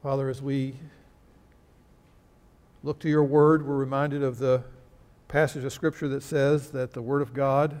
[0.00, 0.74] Father, as we
[2.84, 4.62] look to your word, we're reminded of the
[5.26, 7.80] passage of Scripture that says that the Word of God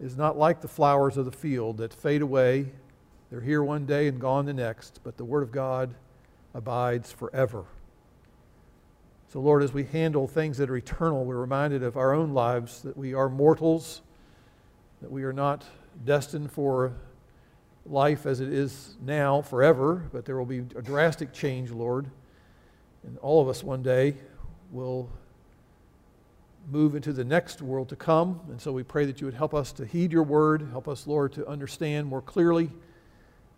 [0.00, 2.72] is not like the flowers of the field that fade away.
[3.30, 5.94] They're here one day and gone the next, but the Word of God
[6.52, 7.64] abides forever.
[9.32, 12.82] So, Lord, as we handle things that are eternal, we're reminded of our own lives
[12.82, 14.02] that we are mortals,
[15.02, 15.64] that we are not
[16.04, 16.94] destined for
[17.88, 22.06] life as it is now forever, but there will be a drastic change, Lord.
[23.04, 24.14] And all of us one day
[24.70, 25.08] will
[26.70, 28.40] move into the next world to come.
[28.50, 31.06] And so we pray that you would help us to heed your word, help us,
[31.06, 32.70] Lord, to understand more clearly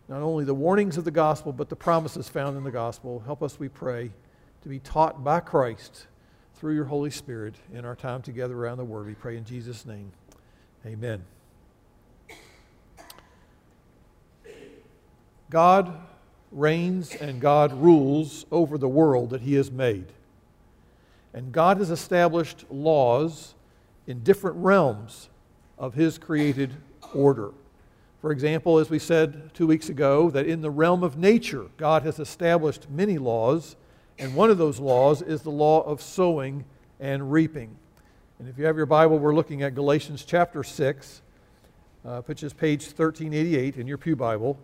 [0.07, 3.23] not only the warnings of the gospel, but the promises found in the gospel.
[3.25, 4.11] Help us, we pray,
[4.61, 6.07] to be taught by Christ
[6.55, 9.07] through your Holy Spirit in our time together around the word.
[9.07, 10.11] We pray in Jesus' name.
[10.85, 11.23] Amen.
[15.51, 15.93] God
[16.51, 20.07] reigns and God rules over the world that he has made.
[21.33, 23.53] And God has established laws
[24.07, 25.29] in different realms
[25.77, 26.73] of his created
[27.13, 27.51] order.
[28.21, 32.03] For example, as we said two weeks ago, that in the realm of nature, God
[32.03, 33.75] has established many laws,
[34.19, 36.63] and one of those laws is the law of sowing
[36.99, 37.75] and reaping.
[38.39, 41.21] And if you have your Bible, we're looking at Galatians chapter 6,
[42.05, 44.57] uh, which is page 1388 in your Pew Bible.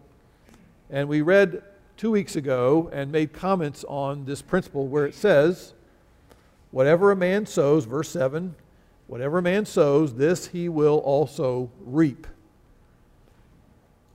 [0.90, 1.64] And we read
[1.98, 5.74] two weeks ago and made comments on this principle where it says,
[6.72, 8.56] Whatever a man sows, verse 7,
[9.08, 12.28] whatever a man sows, this he will also reap.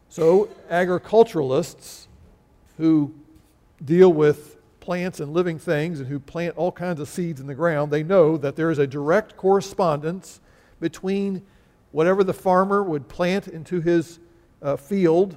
[0.09, 2.09] So, agriculturalists
[2.77, 3.15] who
[3.83, 7.55] deal with plants and living things and who plant all kinds of seeds in the
[7.55, 10.41] ground, they know that there is a direct correspondence
[10.81, 11.43] between
[11.93, 14.19] whatever the farmer would plant into his
[14.61, 15.37] uh, field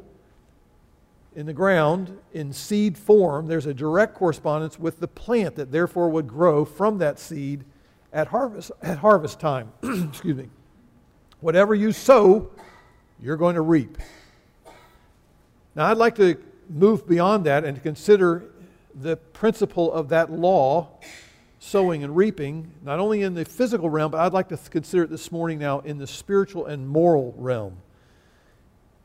[1.35, 6.09] in the ground in seed form, there's a direct correspondence with the plant that therefore
[6.09, 7.65] would grow from that seed
[8.13, 9.71] at harvest, at harvest time.
[9.83, 10.49] Excuse me.
[11.41, 12.49] Whatever you sow,
[13.21, 13.97] you're going to reap.
[15.75, 18.45] Now, I'd like to move beyond that and consider
[18.95, 20.87] the principle of that law,
[21.59, 25.09] sowing and reaping, not only in the physical realm, but I'd like to consider it
[25.09, 27.75] this morning now in the spiritual and moral realm.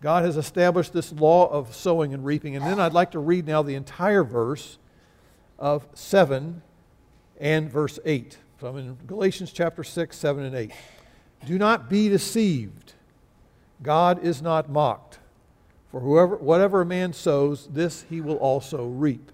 [0.01, 2.57] God has established this law of sowing and reaping.
[2.57, 4.79] And then I'd like to read now the entire verse
[5.59, 6.63] of 7
[7.39, 8.39] and verse 8.
[8.61, 10.73] So I'm in Galatians chapter 6, 7, and 8.
[11.47, 12.95] Do not be deceived.
[13.83, 15.19] God is not mocked.
[15.91, 19.33] For whoever, whatever a man sows, this he will also reap.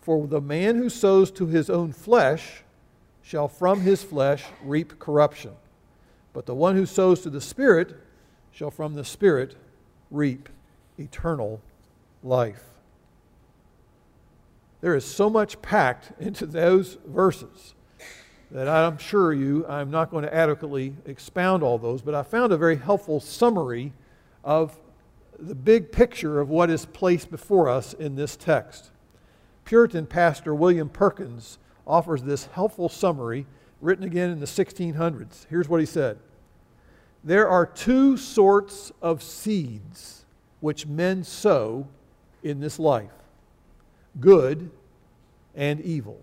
[0.00, 2.62] For the man who sows to his own flesh
[3.22, 5.52] shall from his flesh reap corruption.
[6.32, 7.96] But the one who sows to the Spirit
[8.56, 9.54] shall from the Spirit
[10.10, 10.48] reap
[10.98, 11.60] eternal
[12.22, 12.64] life.
[14.80, 17.74] There is so much packed into those verses
[18.50, 22.50] that I'm sure you, I'm not going to adequately expound all those, but I found
[22.50, 23.92] a very helpful summary
[24.42, 24.78] of
[25.38, 28.90] the big picture of what is placed before us in this text.
[29.66, 33.44] Puritan pastor William Perkins offers this helpful summary
[33.82, 35.44] written again in the 1600s.
[35.50, 36.18] Here's what he said
[37.26, 40.24] there are two sorts of seeds
[40.60, 41.88] which men sow
[42.44, 43.10] in this life
[44.20, 44.70] good
[45.56, 46.22] and evil.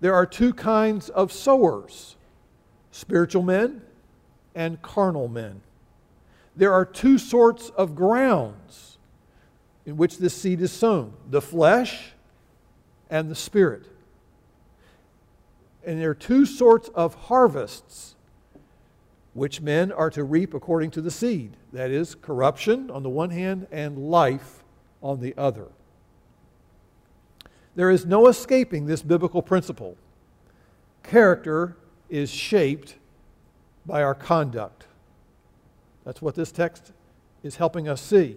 [0.00, 2.16] There are two kinds of sowers
[2.92, 3.82] spiritual men
[4.54, 5.60] and carnal men.
[6.54, 8.98] There are two sorts of grounds
[9.84, 12.12] in which this seed is sown the flesh
[13.10, 13.86] and the spirit.
[15.84, 18.14] And there are two sorts of harvests
[19.34, 23.30] which men are to reap according to the seed that is, corruption on the one
[23.30, 24.62] hand and life
[25.02, 25.68] on the other.
[27.74, 29.96] There is no escaping this biblical principle.
[31.02, 31.76] Character
[32.10, 32.96] is shaped
[33.86, 34.86] by our conduct.
[36.04, 36.92] That's what this text
[37.42, 38.36] is helping us see.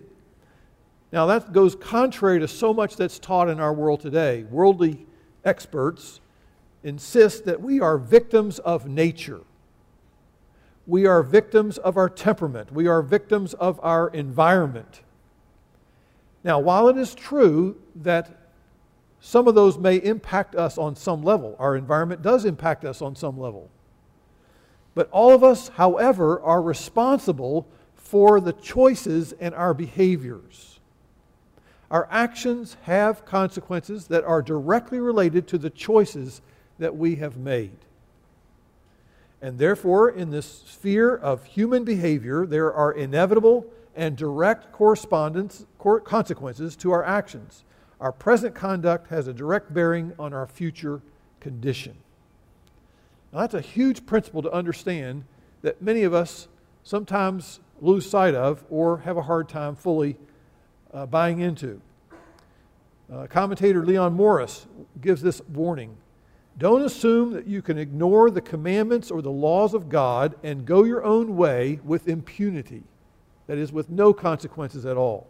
[1.12, 4.44] Now, that goes contrary to so much that's taught in our world today.
[4.44, 5.06] Worldly
[5.44, 6.22] experts
[6.84, 9.42] insist that we are victims of nature
[10.88, 15.02] we are victims of our temperament, we are victims of our environment.
[16.44, 18.30] Now, while it is true that
[19.20, 23.16] some of those may impact us on some level, our environment does impact us on
[23.16, 23.72] some level.
[24.94, 30.80] But all of us, however, are responsible for the choices and our behaviors.
[31.90, 36.42] Our actions have consequences that are directly related to the choices
[36.78, 37.78] that we have made.
[39.46, 45.68] And therefore, in this sphere of human behavior, there are inevitable and direct correspondence,
[46.04, 47.64] consequences to our actions.
[48.02, 51.00] Our present conduct has a direct bearing on our future
[51.40, 51.96] condition.
[53.32, 55.26] Now, that's a huge principle to understand
[55.62, 56.48] that many of us
[56.82, 60.18] sometimes lose sight of or have a hard time fully
[60.92, 61.80] uh, buying into.
[63.14, 64.66] Uh, commentator Leon Morris
[65.00, 65.98] gives this warning
[66.58, 70.84] Don't assume that you can ignore the commandments or the laws of God and go
[70.84, 72.84] your own way with impunity,
[73.48, 75.28] that is, with no consequences at all.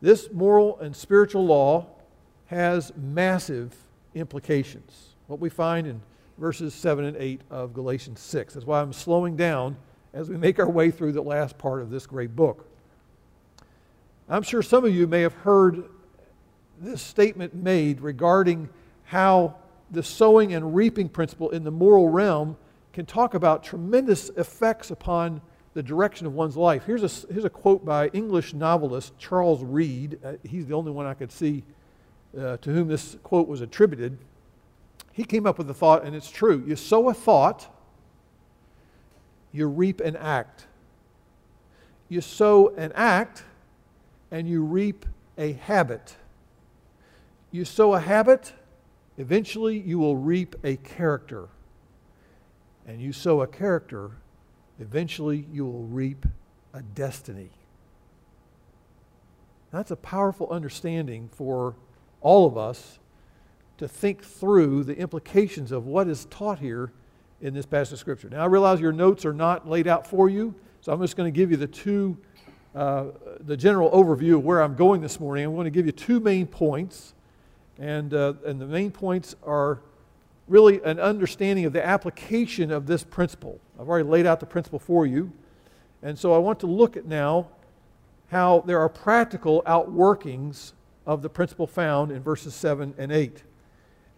[0.00, 1.86] This moral and spiritual law
[2.46, 3.74] has massive
[4.14, 5.14] implications.
[5.26, 6.00] What we find in
[6.38, 8.54] verses 7 and 8 of Galatians 6.
[8.54, 9.76] That's why I'm slowing down
[10.12, 12.68] as we make our way through the last part of this great book.
[14.28, 15.84] I'm sure some of you may have heard
[16.80, 18.68] this statement made regarding
[19.06, 19.56] how
[19.90, 22.56] the sowing and reaping principle in the moral realm
[22.92, 25.40] can talk about tremendous effects upon
[25.74, 26.84] the direction of one's life.
[26.86, 30.18] Here's a, here's a quote by English novelist Charles Reade.
[30.24, 31.62] Uh, he's the only one I could see
[32.36, 34.18] uh, to whom this quote was attributed.
[35.12, 36.64] He came up with the thought, and it's true.
[36.66, 37.72] You sow a thought,
[39.52, 40.66] you reap an act.
[42.08, 43.44] You sow an act,
[44.30, 45.06] and you reap
[45.38, 46.16] a habit.
[47.50, 48.52] You sow a habit,
[49.18, 51.48] eventually you will reap a character.
[52.86, 54.12] And you sow a character,
[54.78, 56.26] eventually you will reap
[56.72, 57.50] a destiny.
[59.72, 61.74] That's a powerful understanding for
[62.20, 62.98] all of us
[63.78, 66.92] to think through the implications of what is taught here
[67.40, 68.28] in this passage of Scripture.
[68.28, 71.30] Now, I realize your notes are not laid out for you, so I'm just going
[71.30, 72.16] to give you the two
[72.76, 73.06] uh,
[73.40, 75.46] the general overview of where I'm going this morning.
[75.46, 77.14] I'm going to give you two main points,
[77.78, 79.80] and, uh, and the main points are
[80.48, 83.60] really an understanding of the application of this principle.
[83.80, 85.32] I've already laid out the principle for you,
[86.02, 87.48] and so I want to look at now
[88.30, 90.72] how there are practical outworkings
[91.04, 93.42] of the principle found in verses 7 and 8.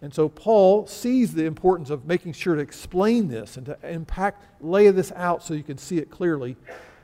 [0.01, 4.45] And so Paul sees the importance of making sure to explain this and to impact,
[4.61, 6.55] lay this out so you can see it clearly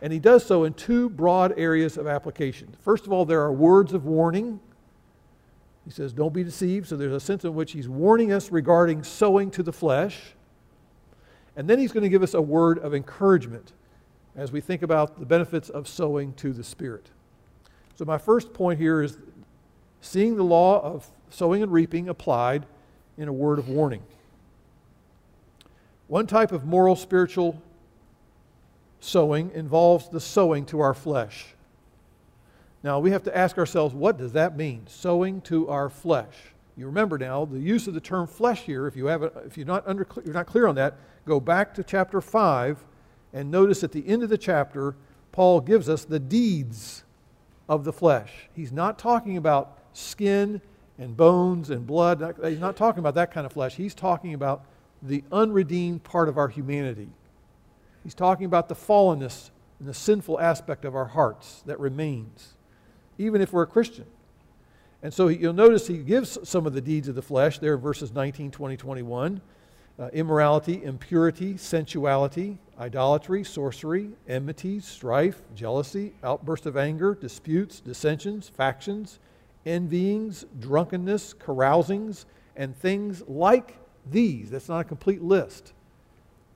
[0.01, 2.75] and he does so in two broad areas of application.
[2.79, 4.59] First of all, there are words of warning.
[5.85, 6.87] He says, Don't be deceived.
[6.87, 10.33] So there's a sense in which he's warning us regarding sowing to the flesh.
[11.55, 13.71] And then he's going to give us a word of encouragement
[14.35, 17.11] as we think about the benefits of sowing to the Spirit.
[17.95, 19.17] So, my first point here is
[20.01, 22.65] seeing the law of sowing and reaping applied
[23.17, 24.03] in a word of warning.
[26.07, 27.61] One type of moral spiritual
[28.99, 31.54] sowing involves the sowing to our flesh.
[32.85, 34.85] Now, we have to ask ourselves, what does that mean?
[34.85, 36.35] Sowing to our flesh.
[36.77, 38.85] You remember now the use of the term flesh here.
[38.85, 40.93] If you have, if you're not under, you're not clear on that,
[41.25, 42.85] go back to chapter five,
[43.33, 44.95] and notice at the end of the chapter,
[45.31, 47.03] Paul gives us the deeds
[47.67, 48.49] of the flesh.
[48.55, 50.61] He's not talking about skin
[50.99, 52.35] and bones and blood.
[52.43, 53.73] He's not talking about that kind of flesh.
[53.73, 54.63] He's talking about
[55.01, 57.09] the unredeemed part of our humanity.
[58.03, 59.49] He's talking about the fallenness
[59.79, 62.51] and the sinful aspect of our hearts that remains,
[63.17, 64.05] even if we're a Christian.
[65.03, 68.13] And so you'll notice he gives some of the deeds of the flesh there verses
[68.13, 69.41] 19, 20, 21
[69.97, 79.19] uh, immorality, impurity, sensuality, idolatry, sorcery, enmity, strife, jealousy, outburst of anger, disputes, dissensions, factions,
[79.65, 82.25] envyings, drunkenness, carousings,
[82.57, 83.77] and things like
[84.11, 84.49] these.
[84.49, 85.71] That's not a complete list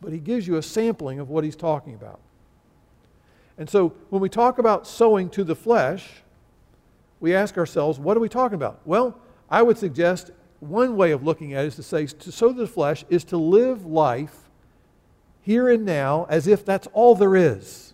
[0.01, 2.19] but he gives you a sampling of what he's talking about.
[3.57, 6.24] And so when we talk about sowing to the flesh,
[7.19, 8.79] we ask ourselves, what are we talking about?
[8.85, 12.51] Well, I would suggest one way of looking at it is to say to sow
[12.51, 14.49] the flesh is to live life
[15.41, 17.93] here and now as if that's all there is.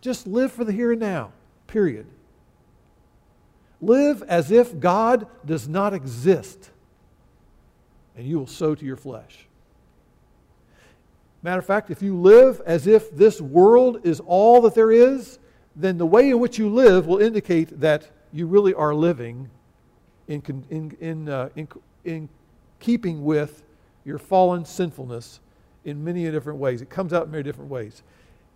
[0.00, 1.32] Just live for the here and now,
[1.66, 2.06] period.
[3.80, 6.70] Live as if God does not exist,
[8.16, 9.46] and you will sow to your flesh.
[11.42, 15.38] Matter of fact, if you live as if this world is all that there is,
[15.76, 19.50] then the way in which you live will indicate that you really are living
[20.26, 21.68] in, in, in, uh, in,
[22.04, 22.28] in
[22.80, 23.62] keeping with
[24.04, 25.40] your fallen sinfulness
[25.84, 26.82] in many different ways.
[26.82, 28.02] It comes out in many different ways.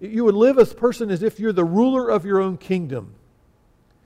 [0.01, 3.15] You would live as a person as if you're the ruler of your own kingdom.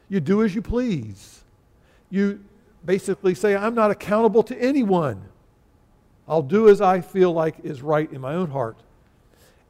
[0.09, 1.43] You do as you please.
[2.11, 2.45] You
[2.85, 5.23] basically say, I'm not accountable to anyone.
[6.29, 8.77] I'll do as I feel like is right in my own heart.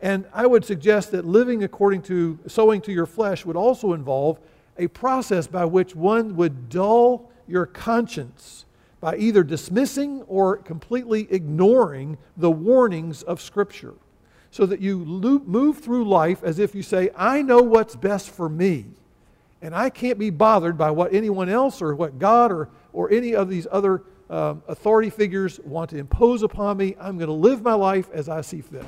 [0.03, 4.39] And I would suggest that living according to sowing to your flesh would also involve
[4.79, 8.65] a process by which one would dull your conscience
[9.01, 13.95] by either dismissing or completely ignoring the warnings of Scripture.
[14.51, 14.97] so that you
[15.45, 18.87] move through life as if you say, I know what's best for me.
[19.61, 23.35] And I can't be bothered by what anyone else or what God or, or any
[23.35, 26.97] of these other um, authority figures want to impose upon me.
[26.99, 28.87] I'm going to live my life as I see fit.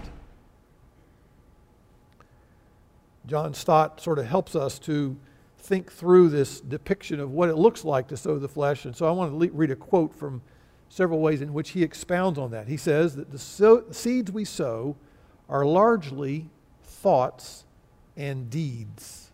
[3.27, 5.17] John Stott sort of helps us to
[5.59, 8.85] think through this depiction of what it looks like to sow the flesh.
[8.85, 10.41] And so I want to le- read a quote from
[10.89, 12.69] several ways in which he expounds on that.
[12.69, 14.97] He says that the so- seeds we sow
[15.49, 16.49] are largely
[16.83, 17.65] thoughts
[18.17, 19.31] and deeds.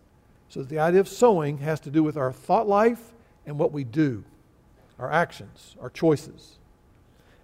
[0.48, 3.12] So the idea of sowing has to do with our thought life
[3.46, 4.24] and what we do,
[4.98, 6.58] our actions, our choices.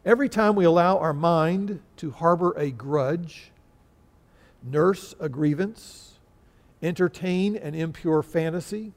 [0.05, 3.53] Every time we allow our mind to harbor a grudge,
[4.63, 6.10] nurse a grievance,
[6.83, 8.93] entertain an impure fantasy,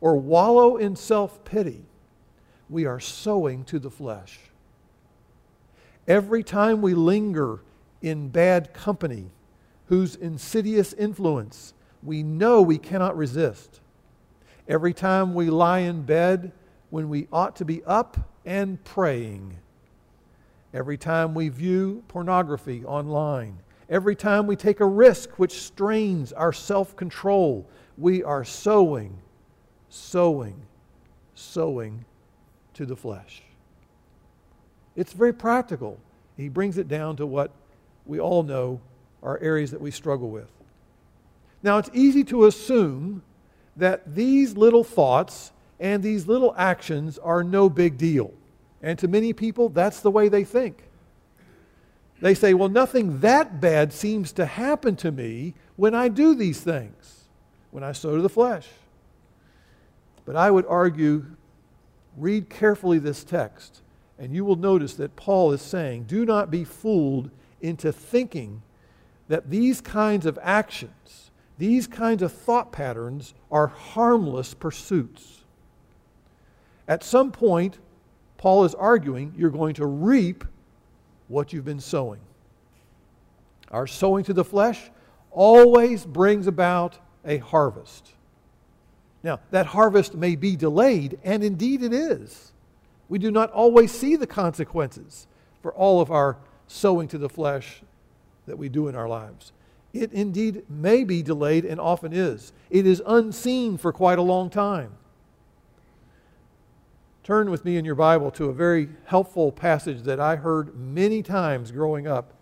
[0.00, 1.84] or wallow in self pity,
[2.68, 4.38] we are sowing to the flesh.
[6.08, 7.60] Every time we linger
[8.00, 9.30] in bad company,
[9.86, 13.80] whose insidious influence we know we cannot resist,
[14.66, 16.50] every time we lie in bed
[16.90, 19.56] when we ought to be up and praying,
[20.74, 23.58] every time we view pornography online,
[23.92, 27.68] every time we take a risk which strains our self control,
[27.98, 29.18] we are sowing,
[29.90, 30.60] sowing,
[31.34, 32.04] sowing
[32.72, 33.42] to the flesh.
[34.96, 36.00] It's very practical.
[36.36, 37.52] He brings it down to what
[38.06, 38.80] we all know
[39.22, 40.50] are areas that we struggle with.
[41.62, 43.22] Now, it's easy to assume
[43.76, 48.32] that these little thoughts and these little actions are no big deal.
[48.82, 50.88] And to many people, that's the way they think.
[52.22, 56.60] They say, well, nothing that bad seems to happen to me when I do these
[56.60, 57.24] things,
[57.72, 58.68] when I sow to the flesh.
[60.24, 61.26] But I would argue
[62.16, 63.82] read carefully this text,
[64.20, 67.28] and you will notice that Paul is saying, do not be fooled
[67.60, 68.62] into thinking
[69.26, 75.42] that these kinds of actions, these kinds of thought patterns, are harmless pursuits.
[76.86, 77.80] At some point,
[78.36, 80.44] Paul is arguing you're going to reap
[81.32, 82.20] what you've been sowing.
[83.70, 84.90] Our sowing to the flesh
[85.30, 88.10] always brings about a harvest.
[89.22, 92.52] Now, that harvest may be delayed, and indeed it is.
[93.08, 95.26] We do not always see the consequences
[95.62, 96.36] for all of our
[96.66, 97.82] sowing to the flesh
[98.46, 99.52] that we do in our lives.
[99.92, 102.52] It indeed may be delayed and often is.
[102.70, 104.92] It is unseen for quite a long time.
[107.22, 111.22] Turn with me in your Bible to a very helpful passage that I heard many
[111.22, 112.34] times growing up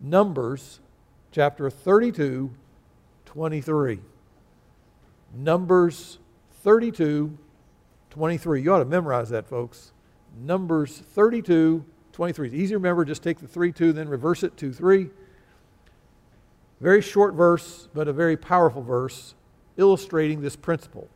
[0.00, 0.78] Numbers
[1.32, 2.52] chapter 32,
[3.24, 3.98] 23.
[5.34, 6.18] Numbers
[6.62, 7.36] 32,
[8.10, 8.62] 23.
[8.62, 9.90] You ought to memorize that, folks.
[10.40, 12.46] Numbers 32, 23.
[12.46, 13.04] It's easy to remember.
[13.04, 15.10] Just take the 3 2, then reverse it 2 3.
[16.80, 19.34] Very short verse, but a very powerful verse
[19.76, 21.08] illustrating this principle.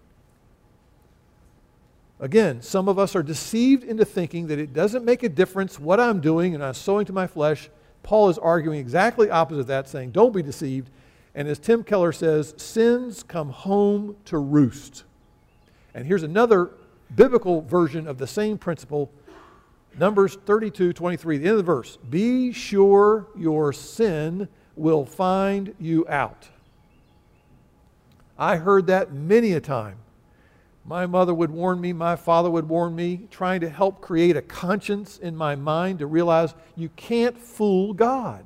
[2.22, 5.98] Again, some of us are deceived into thinking that it doesn't make a difference what
[5.98, 7.68] I'm doing and I'm sowing to my flesh.
[8.04, 10.88] Paul is arguing exactly opposite that, saying, Don't be deceived.
[11.34, 15.02] And as Tim Keller says, sins come home to roost.
[15.94, 16.70] And here's another
[17.12, 19.10] biblical version of the same principle
[19.98, 21.96] Numbers 32 23, the end of the verse.
[22.08, 26.48] Be sure your sin will find you out.
[28.38, 29.98] I heard that many a time.
[30.84, 34.42] My mother would warn me, my father would warn me, trying to help create a
[34.42, 38.44] conscience in my mind to realize you can't fool God.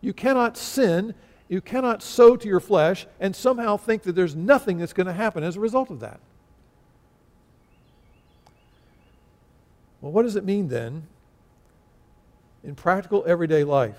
[0.00, 1.14] You cannot sin,
[1.48, 5.12] you cannot sow to your flesh, and somehow think that there's nothing that's going to
[5.12, 6.20] happen as a result of that.
[10.00, 11.08] Well, what does it mean then
[12.64, 13.98] in practical everyday life?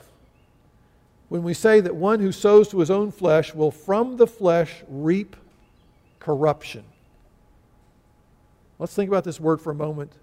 [1.27, 4.83] When we say that one who sows to his own flesh will from the flesh
[4.88, 5.36] reap
[6.19, 6.83] corruption.
[8.79, 10.13] Let's think about this word for a moment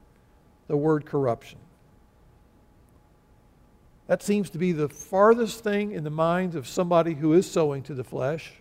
[0.66, 1.58] the word corruption.
[4.08, 7.82] That seems to be the farthest thing in the minds of somebody who is sowing
[7.84, 8.52] to the flesh.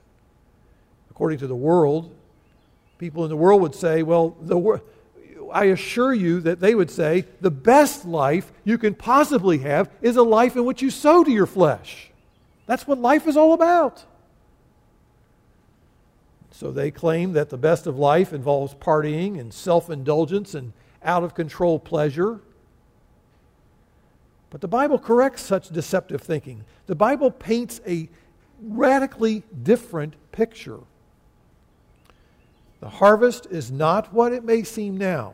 [1.10, 2.16] According to the world,
[2.98, 4.82] people in the world would say, well, the,
[5.52, 10.16] I assure you that they would say the best life you can possibly have is
[10.16, 12.12] a life in which you sow to your flesh.
[12.66, 14.04] That's what life is all about.
[16.56, 20.72] So they claim that the best of life involves partying and self indulgence and
[21.04, 22.40] out of control pleasure.
[24.52, 26.64] But the Bible corrects such deceptive thinking.
[26.88, 28.08] The Bible paints a
[28.62, 30.80] radically different picture.
[32.80, 35.34] The harvest is not what it may seem now.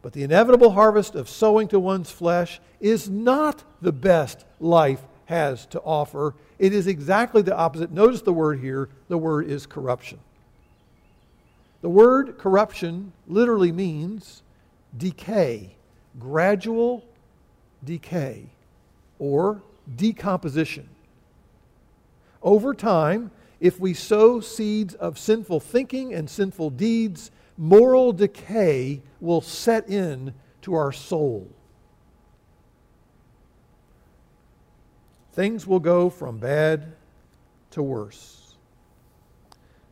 [0.00, 5.64] But the inevitable harvest of sowing to one's flesh is not the best life has
[5.66, 6.34] to offer.
[6.58, 7.92] It is exactly the opposite.
[7.92, 10.18] Notice the word here the word is corruption.
[11.82, 14.42] The word corruption literally means
[14.98, 15.76] decay,
[16.18, 17.04] gradual
[17.84, 18.46] decay,
[19.20, 19.62] or
[19.96, 20.88] decomposition.
[22.42, 29.40] Over time, if we sow seeds of sinful thinking and sinful deeds, moral decay will
[29.40, 31.48] set in to our soul.
[35.40, 36.92] Things will go from bad
[37.70, 38.56] to worse.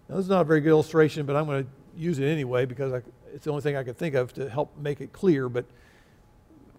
[0.07, 2.67] Now, this is not a very good illustration, but I'm going to use it anyway
[2.67, 3.01] because I,
[3.33, 5.49] it's the only thing I could think of to help make it clear.
[5.49, 5.65] But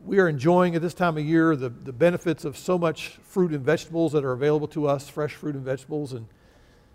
[0.05, 3.53] we are enjoying at this time of year the, the benefits of so much fruit
[3.53, 6.13] and vegetables that are available to us, fresh fruit and vegetables.
[6.13, 6.27] And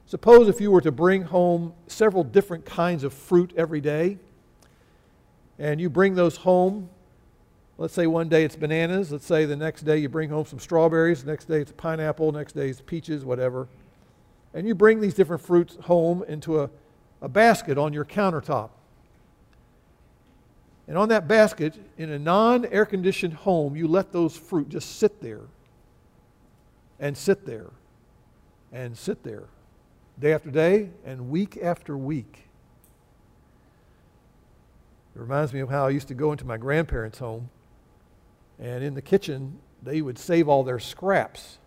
[0.06, 4.18] suppose if you were to bring home several different kinds of fruit every day,
[5.58, 6.88] and you bring those home.
[7.76, 9.10] Let's say one day it's bananas.
[9.10, 11.24] Let's say the next day you bring home some strawberries.
[11.24, 12.30] The next day it's pineapple.
[12.32, 13.66] Next day it's peaches, whatever.
[14.52, 16.70] And you bring these different fruits home into a,
[17.20, 18.70] a basket on your countertop.
[20.86, 24.98] And on that basket, in a non air conditioned home, you let those fruit just
[24.98, 25.40] sit there
[27.00, 27.70] and sit there
[28.72, 29.44] and sit there
[30.18, 32.44] day after day and week after week.
[35.16, 37.48] It reminds me of how I used to go into my grandparents' home,
[38.58, 41.58] and in the kitchen, they would save all their scraps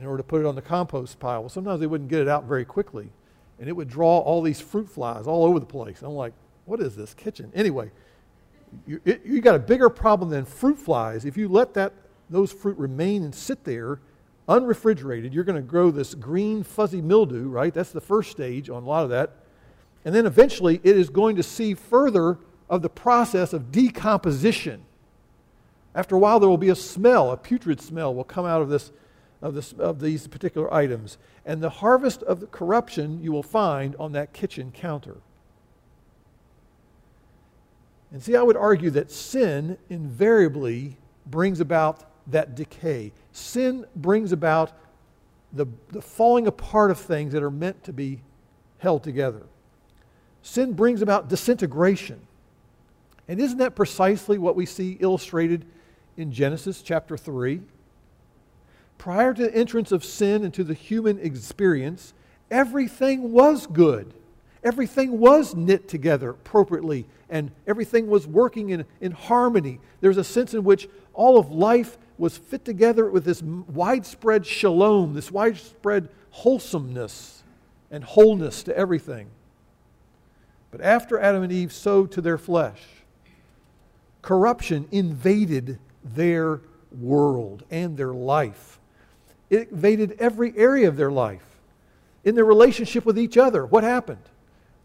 [0.00, 1.40] in order to put it on the compost pile.
[1.40, 3.10] Well, sometimes they wouldn't get it out very quickly,
[3.58, 6.02] and it would draw all these fruit flies all over the place.
[6.02, 6.32] I'm like,
[6.64, 7.52] what is this kitchen?
[7.54, 7.90] Anyway,
[8.86, 11.24] you, it, you got a bigger problem than fruit flies.
[11.24, 11.92] If you let that,
[12.30, 14.00] those fruit remain and sit there
[14.48, 17.72] unrefrigerated, you're going to grow this green fuzzy mildew, right?
[17.72, 19.36] That's the first stage on a lot of that.
[20.04, 24.84] And then eventually it is going to see further of the process of decomposition.
[25.94, 28.68] After a while, there will be a smell, a putrid smell will come out of,
[28.68, 28.92] this,
[29.42, 31.18] of, this, of these particular items.
[31.44, 35.18] And the harvest of the corruption you will find on that kitchen counter.
[38.10, 43.12] And see, I would argue that sin invariably brings about that decay.
[43.32, 44.72] Sin brings about
[45.52, 48.20] the, the falling apart of things that are meant to be
[48.78, 49.42] held together.
[50.42, 52.20] Sin brings about disintegration.
[53.28, 55.64] And isn't that precisely what we see illustrated
[56.16, 57.60] in Genesis chapter 3?
[58.98, 62.14] Prior to the entrance of sin into the human experience,
[62.50, 64.14] everything was good.
[64.62, 69.80] Everything was knit together appropriately and everything was working in, in harmony.
[70.00, 75.14] There's a sense in which all of life was fit together with this widespread shalom,
[75.14, 77.42] this widespread wholesomeness
[77.90, 79.28] and wholeness to everything.
[80.70, 82.80] But after Adam and Eve sowed to their flesh,
[84.20, 86.60] corruption invaded their
[86.90, 88.78] world and their life.
[89.50, 91.44] It invaded every area of their life.
[92.24, 94.22] In their relationship with each other, what happened?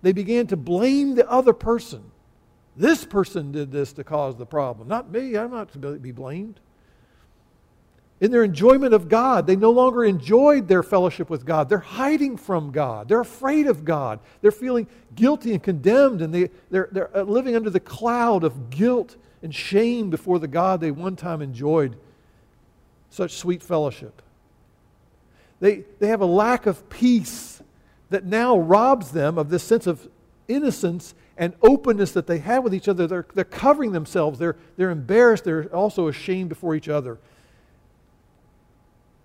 [0.02, 2.12] They began to blame the other person
[2.78, 5.36] this person did this to cause the problem, not me.
[5.36, 6.60] I'm not to be blamed.
[8.20, 11.70] In their enjoyment of God, they no longer enjoyed their fellowship with God.
[11.70, 13.10] They're hiding from God.
[13.10, 14.20] They're afraid of God.
[14.42, 18.70] They're feeling guilty and condemned, and they, they're, they're uh, living under the cloud of
[18.70, 21.97] guilt and shame before the God they one time enjoyed
[23.10, 24.21] such sweet fellowship.
[25.60, 27.62] They, they have a lack of peace
[28.10, 30.08] that now robs them of this sense of
[30.47, 33.08] innocence and openness that they have with each other.
[33.08, 37.17] They're, they're covering themselves, they're, they're embarrassed, they're also ashamed before each other.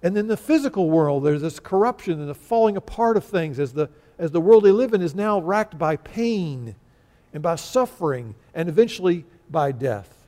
[0.02, 3.72] And in the physical world, there's this corruption and the falling apart of things as
[3.72, 6.74] the, as the world they live in is now racked by pain
[7.32, 10.26] and by suffering and eventually by death.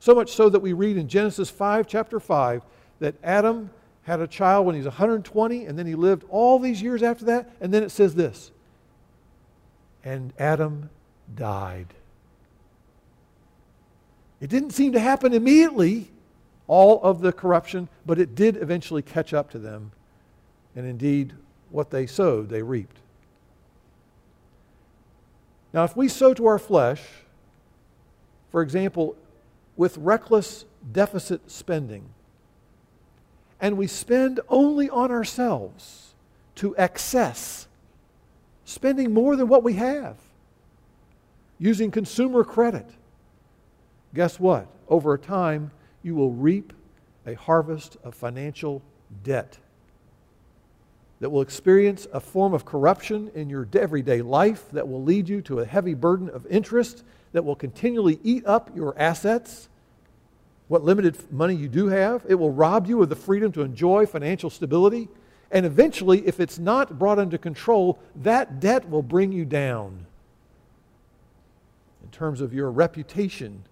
[0.00, 2.62] So much so that we read in Genesis 5, chapter 5,
[3.00, 3.70] that Adam
[4.02, 7.24] had a child when he was 120, and then he lived all these years after
[7.26, 7.50] that.
[7.60, 8.50] And then it says this
[10.04, 10.90] And Adam
[11.34, 11.88] died.
[14.40, 16.10] It didn't seem to happen immediately,
[16.68, 19.92] all of the corruption, but it did eventually catch up to them.
[20.74, 21.32] And indeed,
[21.70, 22.98] what they sowed, they reaped.
[25.72, 27.02] Now, if we sow to our flesh,
[28.56, 29.14] for example,
[29.76, 32.08] with reckless deficit spending,
[33.60, 36.14] and we spend only on ourselves
[36.54, 37.68] to excess,
[38.64, 40.16] spending more than what we have,
[41.58, 42.88] using consumer credit,
[44.14, 44.66] guess what?
[44.88, 45.70] Over time,
[46.02, 46.72] you will reap
[47.26, 48.80] a harvest of financial
[49.22, 49.58] debt
[51.20, 55.42] that will experience a form of corruption in your everyday life that will lead you
[55.42, 57.04] to a heavy burden of interest
[57.36, 59.68] that will continually eat up your assets
[60.68, 62.24] what limited money you do have.
[62.26, 65.08] It will rob you of the freedom to enjoy financial stability.
[65.50, 70.06] And eventually, if it's not brought under control, that debt will bring you down
[72.02, 73.64] in terms of your reputation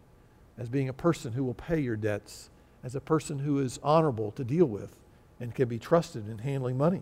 [0.59, 2.50] as being a person who will pay your debts,
[2.83, 4.94] as a person who is honorable to deal with
[5.40, 7.00] and can be trusted in handling money.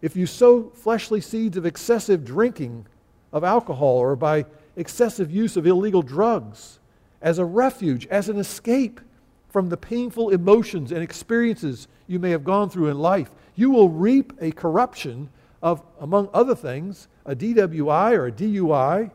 [0.00, 2.86] If you sow fleshly seeds of excessive drinking
[3.32, 4.44] of alcohol or by
[4.76, 6.78] excessive use of illegal drugs
[7.20, 9.00] as a refuge, as an escape
[9.48, 13.88] from the painful emotions and experiences you may have gone through in life, you will
[13.88, 15.28] reap a corruption
[15.62, 19.10] of, among other things, a DWI or a DUI,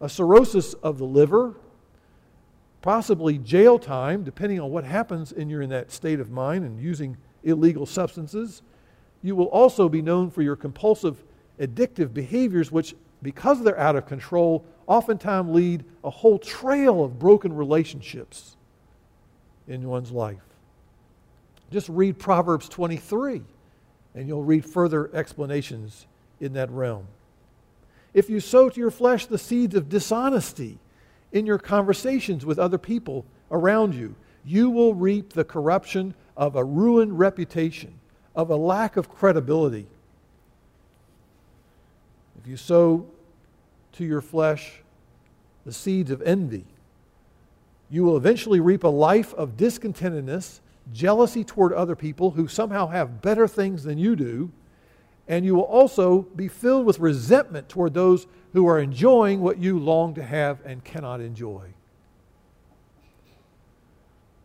[0.00, 1.54] a cirrhosis of the liver,
[2.82, 6.80] possibly jail time, depending on what happens and you're in that state of mind and
[6.80, 8.62] using illegal substances.
[9.22, 11.24] You will also be known for your compulsive
[11.58, 17.54] addictive behaviors, which, because they're out of control, oftentimes lead a whole trail of broken
[17.54, 18.56] relationships
[19.66, 20.38] in one's life.
[21.70, 23.42] Just read Proverbs 23,
[24.14, 26.06] and you'll read further explanations
[26.40, 27.06] in that realm.
[28.14, 30.78] If you sow to your flesh the seeds of dishonesty
[31.32, 36.64] in your conversations with other people around you, you will reap the corruption of a
[36.64, 37.98] ruined reputation,
[38.34, 39.86] of a lack of credibility.
[42.46, 43.06] If you sow
[43.94, 44.80] to your flesh
[45.64, 46.64] the seeds of envy,
[47.90, 50.60] you will eventually reap a life of discontentedness,
[50.92, 54.52] jealousy toward other people who somehow have better things than you do,
[55.26, 59.76] and you will also be filled with resentment toward those who are enjoying what you
[59.76, 61.70] long to have and cannot enjoy.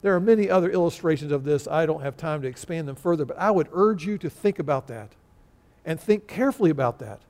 [0.01, 1.67] There are many other illustrations of this.
[1.67, 4.57] I don't have time to expand them further, but I would urge you to think
[4.57, 5.11] about that
[5.85, 7.21] and think carefully about that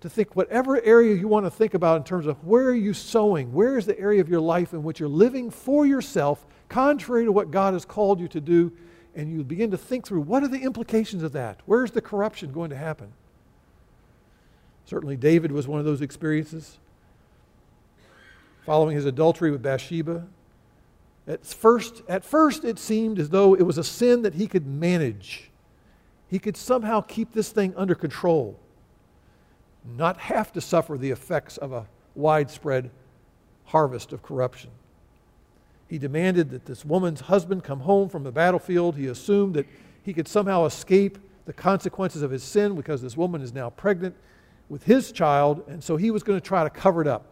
[0.00, 2.92] to think whatever area you want to think about in terms of where are you
[2.92, 3.52] sowing?
[3.52, 7.32] Where is the area of your life in which you're living for yourself, contrary to
[7.32, 8.72] what God has called you to do?
[9.14, 11.60] And you begin to think through what are the implications of that?
[11.64, 13.12] Where's the corruption going to happen?
[14.84, 16.78] Certainly, David was one of those experiences.
[18.66, 20.26] Following his adultery with Bathsheba,
[21.26, 24.66] at first, at first it seemed as though it was a sin that he could
[24.66, 25.50] manage.
[26.28, 28.60] He could somehow keep this thing under control
[29.96, 32.90] not have to suffer the effects of a widespread
[33.66, 34.70] harvest of corruption.
[35.88, 38.96] He demanded that this woman's husband come home from the battlefield.
[38.96, 39.66] He assumed that
[40.02, 44.16] he could somehow escape the consequences of his sin because this woman is now pregnant
[44.68, 47.26] with his child, and so he was going to try to cover it up.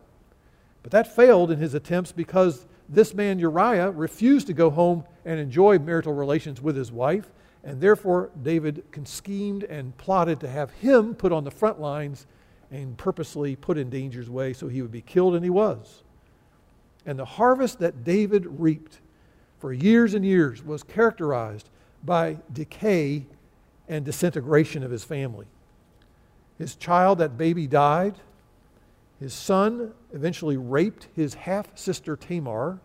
[0.83, 5.41] But that failed in his attempts because this man Uriah refused to go home and
[5.41, 7.27] enjoy marital relations with his wife,
[7.65, 12.27] and therefore David schemed and plotted to have him put on the front lines
[12.71, 16.03] and purposely put in danger's way so he would be killed, and he was.
[17.07, 19.01] And the harvest that David reaped
[19.59, 21.69] for years and years was characterized
[22.05, 23.27] by decay
[23.89, 25.47] and disintegration of his family.
[26.59, 28.17] His child, that baby, died.
[29.21, 32.79] His son eventually raped his half sister Tamar.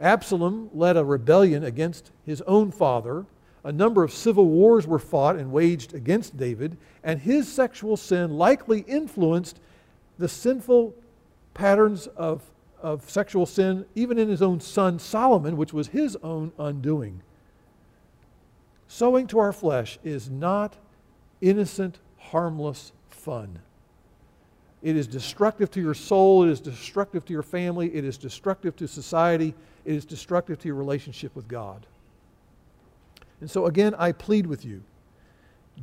[0.00, 3.26] Absalom led a rebellion against his own father
[3.64, 8.36] a number of civil wars were fought and waged against David, and his sexual sin
[8.36, 9.58] likely influenced
[10.18, 10.94] the sinful
[11.54, 12.42] patterns of,
[12.82, 17.22] of sexual sin, even in his own son Solomon, which was his own undoing.
[18.86, 20.76] Sowing to our flesh is not
[21.40, 23.60] innocent, harmless fun.
[24.82, 26.44] It is destructive to your soul.
[26.44, 27.92] It is destructive to your family.
[27.94, 29.54] It is destructive to society.
[29.86, 31.86] It is destructive to your relationship with God.
[33.44, 34.82] And so, again, I plead with you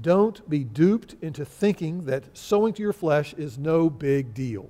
[0.01, 4.67] don't be duped into thinking that sowing to your flesh is no big deal.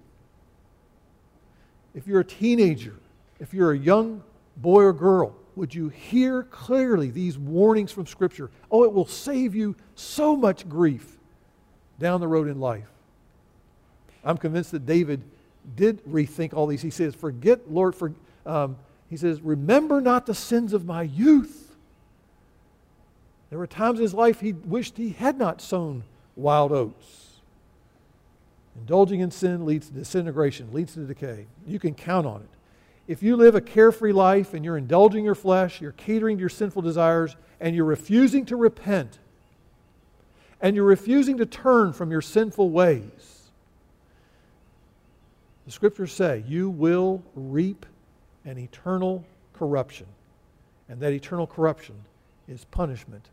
[1.95, 2.95] If you're a teenager,
[3.39, 4.23] if you're a young
[4.57, 8.51] boy or girl, would you hear clearly these warnings from Scripture?
[8.69, 11.17] Oh, it will save you so much grief
[11.97, 12.91] down the road in life.
[14.21, 15.23] I'm convinced that David
[15.77, 16.81] did rethink all these.
[16.81, 18.11] He says, Forget, Lord, for,
[18.45, 18.75] um,
[19.09, 21.70] he says, Remember not the sins of my youth
[23.51, 26.05] there were times in his life he wished he had not sown
[26.37, 27.41] wild oats.
[28.77, 31.47] Indulging in sin leads to disintegration, leads to decay.
[31.67, 32.49] You can count on it.
[33.09, 36.49] If you live a carefree life and you're indulging your flesh, you're catering to your
[36.49, 39.19] sinful desires, and you're refusing to repent,
[40.61, 43.49] and you're refusing to turn from your sinful ways,
[45.65, 47.85] the scriptures say you will reap
[48.45, 50.07] an eternal corruption.
[50.87, 51.95] And that eternal corruption
[52.47, 53.27] is punishment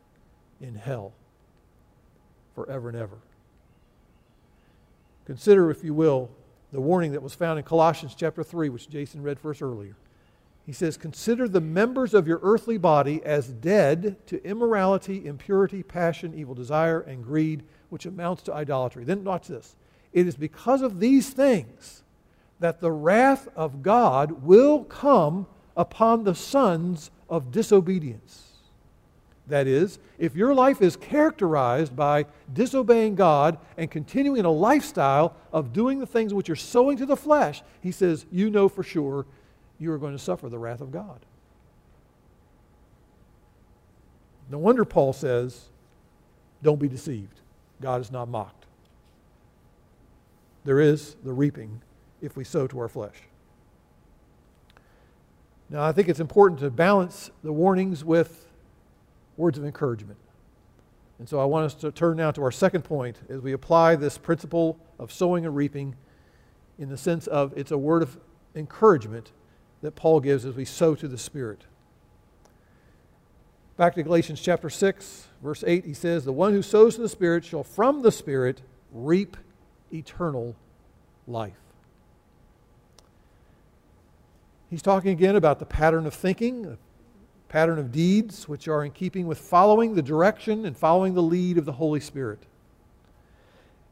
[0.60, 1.12] in hell
[2.54, 3.18] forever and ever.
[5.26, 6.30] Consider, if you will,
[6.72, 9.96] the warning that was found in Colossians chapter 3, which Jason read for us earlier.
[10.66, 16.34] He says, Consider the members of your earthly body as dead to immorality, impurity, passion,
[16.34, 19.04] evil desire, and greed, which amounts to idolatry.
[19.04, 19.76] Then watch this.
[20.12, 22.02] It is because of these things
[22.60, 28.47] that the wrath of God will come upon the sons of disobedience.
[29.48, 35.72] That is, if your life is characterized by disobeying God and continuing a lifestyle of
[35.72, 39.24] doing the things which you're sowing to the flesh, he says, you know for sure
[39.78, 41.24] you are going to suffer the wrath of God.
[44.50, 45.68] No wonder Paul says,
[46.62, 47.40] don't be deceived.
[47.80, 48.66] God is not mocked.
[50.64, 51.80] There is the reaping
[52.20, 53.16] if we sow to our flesh.
[55.70, 58.47] Now, I think it's important to balance the warnings with
[59.38, 60.18] words of encouragement.
[61.18, 63.96] And so I want us to turn now to our second point as we apply
[63.96, 65.96] this principle of sowing and reaping
[66.78, 68.18] in the sense of it's a word of
[68.54, 69.32] encouragement
[69.80, 71.64] that Paul gives as we sow to the Spirit.
[73.76, 77.08] Back to Galatians chapter 6, verse 8, he says, The one who sows to the
[77.08, 78.60] Spirit shall from the Spirit
[78.92, 79.36] reap
[79.92, 80.56] eternal
[81.26, 81.52] life.
[84.68, 86.76] He's talking again about the pattern of thinking,
[87.48, 91.58] pattern of deeds, which are in keeping with following the direction and following the lead
[91.58, 92.40] of the Holy Spirit.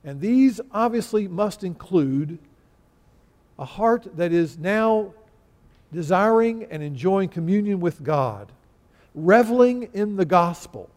[0.04, 2.38] And these obviously must include
[3.58, 5.14] a heart that is now
[5.92, 8.52] desiring and enjoying communion with God,
[9.14, 10.90] reveling in the gospel,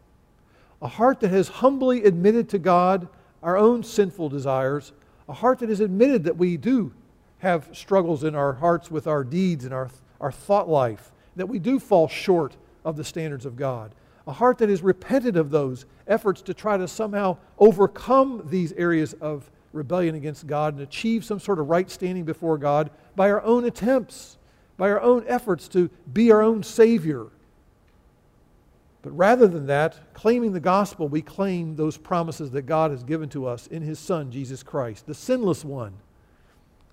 [0.82, 3.08] a heart that has humbly admitted to God
[3.42, 4.92] our own sinful desires,
[5.28, 6.92] a heart that has admitted that we do
[7.40, 11.60] have struggles in our hearts with our deeds and our, our thought life, that we
[11.60, 13.94] do fall short of the standards of God.
[14.28, 19.14] A heart that is repentant of those efforts to try to somehow overcome these areas
[19.14, 23.42] of rebellion against God and achieve some sort of right standing before God by our
[23.44, 24.38] own attempts
[24.80, 27.28] by our own efforts to be our own Savior.
[29.02, 33.28] But rather than that, claiming the gospel, we claim those promises that God has given
[33.30, 35.94] to us in His Son, Jesus Christ, the sinless one.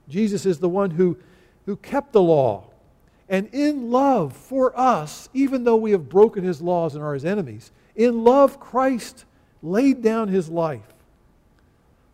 [0.09, 1.17] Jesus is the one who,
[1.65, 2.65] who kept the law.
[3.29, 7.25] And in love for us, even though we have broken His laws and are His
[7.25, 9.25] enemies, in love, Christ
[9.63, 10.95] laid down His life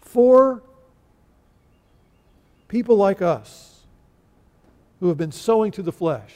[0.00, 0.62] for
[2.68, 3.72] people like us
[5.00, 6.32] who have been sowing to the flesh.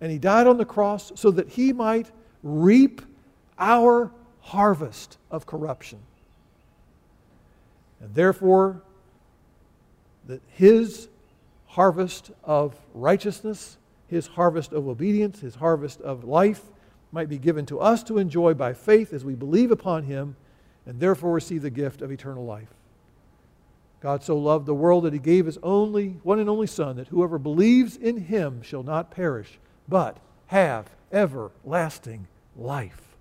[0.00, 2.10] And he died on the cross so that he might
[2.42, 3.00] reap
[3.58, 5.98] our harvest of corruption.
[8.00, 8.82] And therefore,
[10.26, 11.08] that his
[11.72, 16.60] harvest of righteousness, his harvest of obedience, his harvest of life
[17.12, 20.36] might be given to us to enjoy by faith as we believe upon him
[20.84, 22.68] and therefore receive the gift of eternal life.
[24.00, 27.08] God so loved the world that he gave his only one and only son that
[27.08, 29.58] whoever believes in him shall not perish
[29.88, 33.16] but have everlasting life.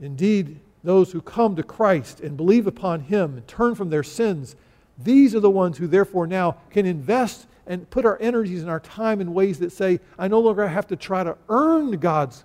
[0.00, 4.56] Indeed, those who come to Christ and believe upon him and turn from their sins,
[4.98, 8.80] these are the ones who therefore now can invest and put our energies and our
[8.80, 12.44] time in ways that say, I no longer have to try to earn God's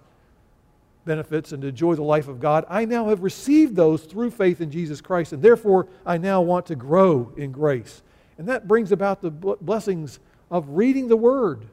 [1.06, 4.62] benefits and to enjoy the life of God, I now have received those through faith
[4.62, 8.02] in Jesus Christ, and therefore I now want to grow in grace.
[8.38, 11.68] And that brings about the blessings of reading the Word.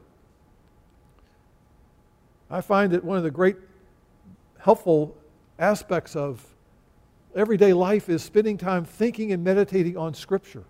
[2.49, 3.57] I find that one of the great
[4.59, 5.15] helpful
[5.57, 6.45] aspects of
[7.35, 10.65] everyday life is spending time thinking and meditating on Scripture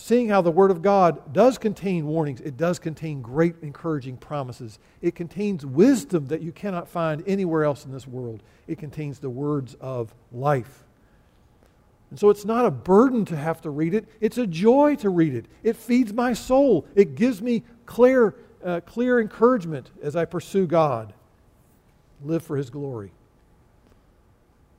[0.00, 4.78] seeing how the Word of God does contain warnings, it does contain great encouraging promises.
[5.02, 8.42] It contains wisdom that you cannot find anywhere else in this world.
[8.66, 10.84] It contains the words of life.
[12.10, 15.10] And so it's not a burden to have to read it, it's a joy to
[15.10, 15.46] read it.
[15.62, 18.34] It feeds my soul, it gives me clear,
[18.64, 21.12] uh, clear encouragement as I pursue God,
[22.24, 23.12] live for His glory.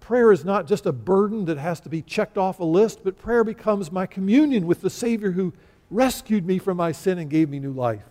[0.02, 3.18] Prayer is not just a burden that has to be checked off a list, but
[3.18, 5.54] prayer becomes my communion with the Savior who
[5.90, 8.04] rescued me from my sin and gave me new life.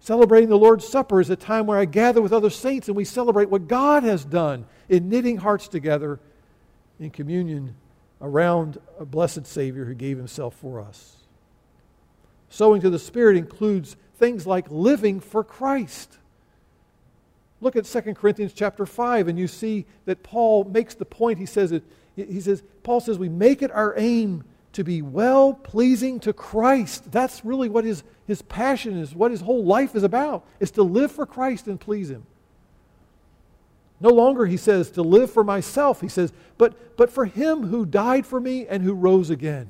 [0.00, 3.06] Celebrating the Lord's Supper is a time where I gather with other saints and we
[3.06, 6.20] celebrate what God has done in knitting hearts together
[7.00, 7.74] in communion
[8.20, 11.16] around a blessed Savior who gave himself for us.
[12.50, 16.18] Sowing to the Spirit includes things like living for Christ.
[17.60, 21.38] Look at 2 Corinthians chapter 5, and you see that Paul makes the point.
[21.38, 21.82] He says, it,
[22.16, 27.10] he says, Paul says, we make it our aim to be well pleasing to Christ.
[27.10, 30.82] That's really what his, his passion is, what his whole life is about, is to
[30.82, 32.26] live for Christ and please Him.
[34.00, 36.00] No longer, he says, to live for myself.
[36.00, 39.68] He says, but, but for him who died for me and who rose again.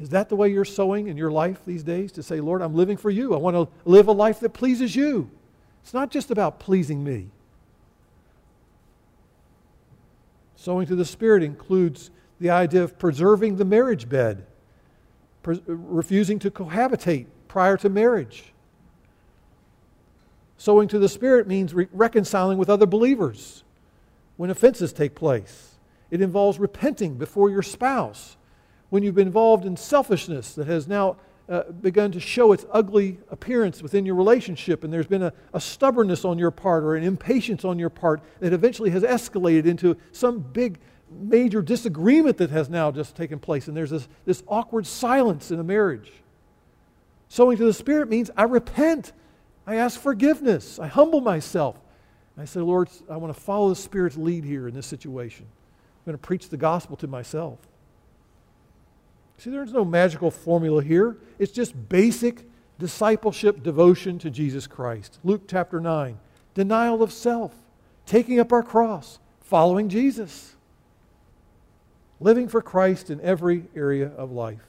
[0.00, 2.12] Is that the way you're sowing in your life these days?
[2.12, 3.34] To say, Lord, I'm living for you.
[3.34, 5.30] I want to live a life that pleases you.
[5.86, 7.28] It's not just about pleasing me.
[10.56, 14.44] Sowing to the Spirit includes the idea of preserving the marriage bed,
[15.44, 18.52] pre- refusing to cohabitate prior to marriage.
[20.58, 23.62] Sowing to the Spirit means re- reconciling with other believers
[24.36, 25.76] when offenses take place.
[26.10, 28.36] It involves repenting before your spouse
[28.90, 31.16] when you've been involved in selfishness that has now
[31.48, 35.60] uh, begun to show its ugly appearance within your relationship, and there's been a, a,
[35.60, 39.96] stubbornness on your part or an impatience on your part that eventually has escalated into
[40.10, 40.78] some big,
[41.08, 45.60] major disagreement that has now just taken place, and there's this, this awkward silence in
[45.60, 46.10] a marriage.
[47.28, 49.12] Sowing to the Spirit means I repent,
[49.66, 51.78] I ask forgiveness, I humble myself.
[52.38, 55.46] I say, Lord, I want to follow the Spirit's lead here in this situation.
[55.48, 57.58] I'm going to preach the gospel to myself.
[59.38, 61.16] See, there's no magical formula here.
[61.38, 62.44] It's just basic
[62.78, 65.18] discipleship devotion to Jesus Christ.
[65.24, 66.18] Luke chapter 9
[66.54, 67.52] denial of self,
[68.06, 70.56] taking up our cross, following Jesus,
[72.18, 74.62] living for Christ in every area of life.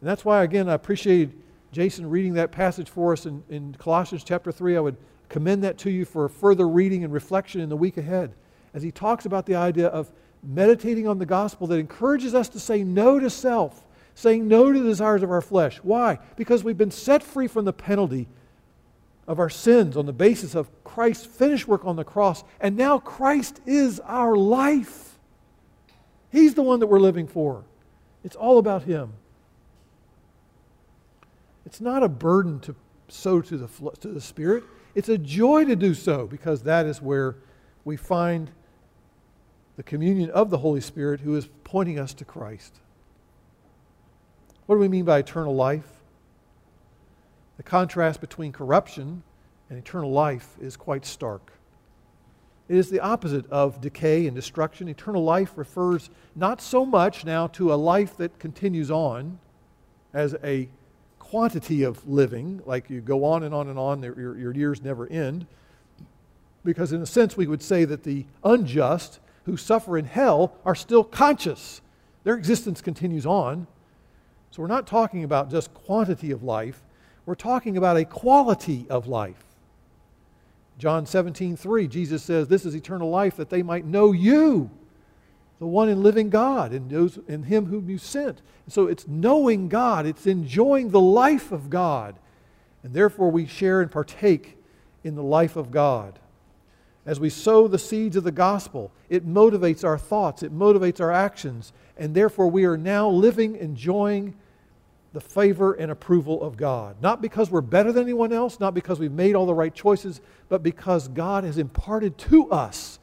[0.00, 1.32] And that's why, again, I appreciated
[1.72, 4.76] Jason reading that passage for us in, in Colossians chapter 3.
[4.76, 4.96] I would
[5.28, 8.32] commend that to you for further reading and reflection in the week ahead
[8.72, 10.12] as he talks about the idea of
[10.44, 14.78] meditating on the gospel that encourages us to say no to self saying no to
[14.78, 15.78] the desires of our flesh.
[15.82, 16.18] Why?
[16.36, 18.28] Because we've been set free from the penalty
[19.26, 22.44] of our sins on the basis of Christ's finished work on the cross.
[22.60, 25.18] And now Christ is our life.
[26.30, 27.64] He's the one that we're living for.
[28.24, 29.12] It's all about Him.
[31.64, 32.74] It's not a burden to
[33.12, 37.00] sow to the, to the Spirit, it's a joy to do so because that is
[37.00, 37.36] where
[37.84, 38.50] we find
[39.76, 42.80] the communion of the Holy Spirit who is pointing us to Christ.
[44.66, 45.88] What do we mean by eternal life?
[47.56, 49.22] The contrast between corruption
[49.68, 51.52] and eternal life is quite stark.
[52.68, 54.88] It is the opposite of decay and destruction.
[54.88, 59.38] Eternal life refers not so much now to a life that continues on
[60.14, 60.68] as a
[61.18, 65.06] quantity of living, like you go on and on and on, your, your years never
[65.08, 65.46] end.
[66.64, 70.74] Because, in a sense, we would say that the unjust who suffer in hell are
[70.74, 71.80] still conscious.
[72.22, 73.66] Their existence continues on.
[74.52, 76.82] So we're not talking about just quantity of life,
[77.24, 79.42] we're talking about a quality of life.
[80.78, 84.70] John 17, 3, Jesus says, This is eternal life, that they might know you,
[85.58, 88.42] the one and living God, and those in him whom you sent.
[88.68, 92.16] So it's knowing God, it's enjoying the life of God.
[92.82, 94.58] And therefore we share and partake
[95.02, 96.18] in the life of God.
[97.06, 101.10] As we sow the seeds of the gospel, it motivates our thoughts, it motivates our
[101.10, 104.34] actions, and therefore we are now living, enjoying
[105.12, 106.96] the favor and approval of God.
[107.02, 110.20] Not because we're better than anyone else, not because we've made all the right choices,
[110.48, 112.98] but because God has imparted to us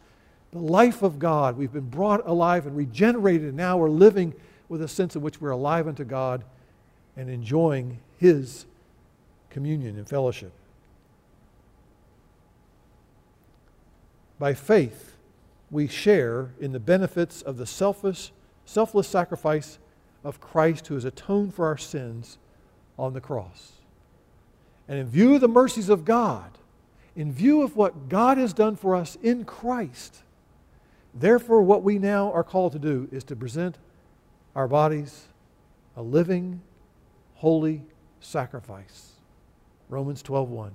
[0.51, 1.57] the life of God.
[1.57, 4.33] We've been brought alive and regenerated, and now we're living
[4.67, 6.43] with a sense in which we're alive unto God
[7.15, 8.65] and enjoying His
[9.49, 10.51] communion and fellowship.
[14.39, 15.15] By faith,
[15.69, 18.31] we share in the benefits of the selfless,
[18.65, 19.77] selfless sacrifice
[20.23, 22.37] of Christ who has atoned for our sins
[22.97, 23.73] on the cross.
[24.87, 26.57] And in view of the mercies of God,
[27.15, 30.23] in view of what God has done for us in Christ,
[31.13, 33.77] therefore, what we now are called to do is to present
[34.55, 35.27] our bodies
[35.95, 36.61] a living,
[37.35, 37.83] holy
[38.19, 39.13] sacrifice.
[39.89, 40.71] Romans 12:1.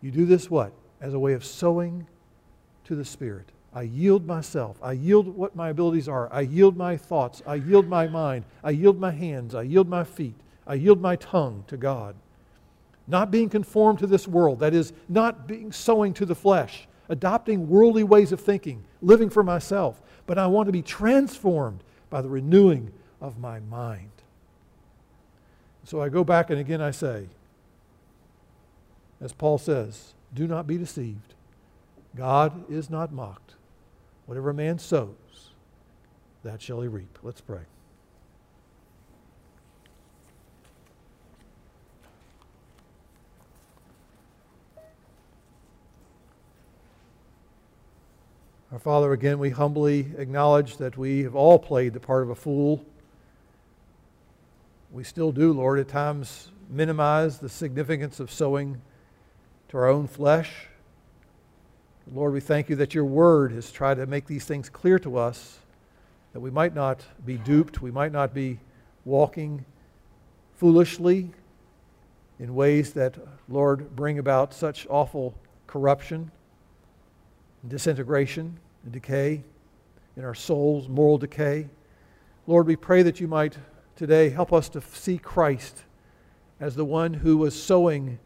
[0.00, 0.72] You do this what?
[1.00, 2.06] As a way of sowing
[2.84, 3.50] to the Spirit.
[3.72, 4.78] I yield myself.
[4.82, 6.32] I yield what my abilities are.
[6.32, 7.42] I yield my thoughts.
[7.46, 8.44] I yield my mind.
[8.64, 9.54] I yield my hands.
[9.54, 10.34] I yield my feet.
[10.66, 12.14] I yield my tongue to God.
[13.06, 17.68] Not being conformed to this world, that is, not being sowing to the flesh, adopting
[17.68, 22.28] worldly ways of thinking, living for myself, but I want to be transformed by the
[22.28, 24.10] renewing of my mind.
[25.84, 27.28] So I go back and again I say,
[29.20, 31.34] as Paul says, do not be deceived.
[32.14, 33.47] God is not mocked.
[34.28, 35.52] Whatever a man sows,
[36.44, 37.18] that shall he reap.
[37.22, 37.62] Let's pray.
[48.70, 52.34] Our Father, again, we humbly acknowledge that we have all played the part of a
[52.34, 52.84] fool.
[54.92, 58.82] We still do, Lord, at times minimize the significance of sowing
[59.70, 60.68] to our own flesh
[62.14, 65.18] Lord, we thank you that your word has tried to make these things clear to
[65.18, 65.58] us,
[66.32, 68.60] that we might not be duped, we might not be
[69.04, 69.66] walking
[70.54, 71.30] foolishly
[72.38, 73.14] in ways that,
[73.48, 75.34] Lord, bring about such awful
[75.66, 76.30] corruption,
[77.62, 79.42] and disintegration, and decay
[80.16, 81.68] in our souls, moral decay.
[82.46, 83.58] Lord, we pray that you might
[83.96, 85.82] today help us to see Christ
[86.58, 88.18] as the one who was sowing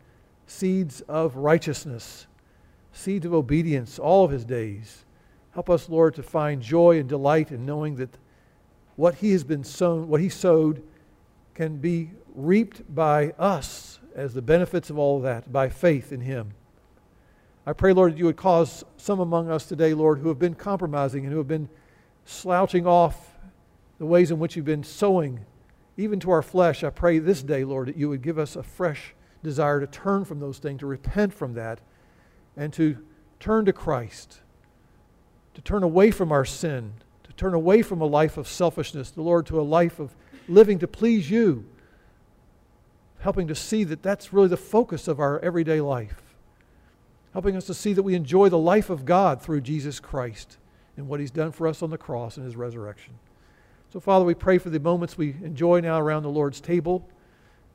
[0.46, 2.26] seeds of righteousness,
[2.92, 5.04] seeds of obedience all of his days.
[5.52, 8.16] Help us, Lord, to find joy and delight in knowing that
[8.96, 10.82] what he has been sown, what he sowed,
[11.54, 16.20] can be reaped by us as the benefits of all of that by faith in
[16.20, 16.52] him.
[17.66, 20.54] I pray, Lord, that you would cause some among us today, Lord, who have been
[20.54, 21.68] compromising and who have been
[22.24, 23.36] slouching off
[23.98, 25.40] the ways in which you've been sowing,
[25.96, 26.82] even to our flesh.
[26.82, 30.24] I pray this day, Lord, that you would give us a fresh desire to turn
[30.24, 31.80] from those things, to repent from that,
[32.56, 32.98] and to
[33.40, 34.40] turn to Christ,
[35.54, 36.92] to turn away from our sin,
[37.24, 40.14] to turn away from a life of selfishness, the Lord, to a life of
[40.48, 41.64] living to please you,
[43.20, 46.22] helping to see that that's really the focus of our everyday life,
[47.32, 50.58] helping us to see that we enjoy the life of God through Jesus Christ
[50.96, 53.14] and what he's done for us on the cross and his resurrection.
[53.92, 57.08] So, Father, we pray for the moments we enjoy now around the Lord's table.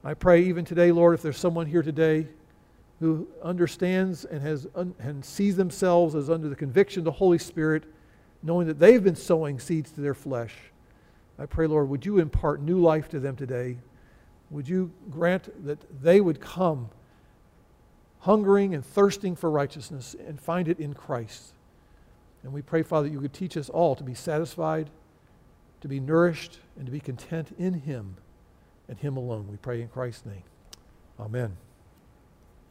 [0.03, 2.27] I pray even today, Lord, if there's someone here today
[2.99, 7.83] who understands and, has, and sees themselves as under the conviction of the Holy Spirit,
[8.41, 10.53] knowing that they've been sowing seeds to their flesh,
[11.39, 13.77] I pray, Lord, would you impart new life to them today?
[14.49, 16.89] Would you grant that they would come
[18.19, 21.53] hungering and thirsting for righteousness and find it in Christ?
[22.43, 24.89] And we pray, Father, that you would teach us all to be satisfied,
[25.81, 28.15] to be nourished, and to be content in Him
[28.87, 29.47] and Him alone.
[29.49, 30.43] We pray in Christ's name.
[31.19, 31.57] Amen.